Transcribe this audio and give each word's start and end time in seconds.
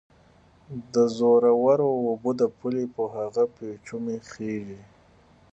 د 0.93 0.95
زورورو 1.17 1.89
اوبه 2.07 2.31
د 2.41 2.43
پولې 2.57 2.85
په 2.95 3.03
هغه 3.15 3.43
پېچومي 3.55 4.17
خېژي 4.29 4.81